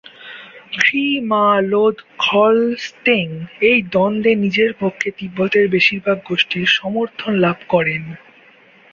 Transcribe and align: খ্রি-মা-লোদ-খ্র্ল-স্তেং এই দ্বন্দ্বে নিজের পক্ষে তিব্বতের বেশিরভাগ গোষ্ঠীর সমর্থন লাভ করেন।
খ্রি-মা-লোদ-খ্র্ল-স্তেং 0.75 3.47
এই 3.61 3.81
দ্বন্দ্বে 3.91 4.35
নিজের 4.35 4.73
পক্ষে 4.79 5.11
তিব্বতের 5.17 5.69
বেশিরভাগ 5.69 6.17
গোষ্ঠীর 6.25 6.65
সমর্থন 6.77 7.39
লাভ 7.39 7.55
করেন। 7.69 8.01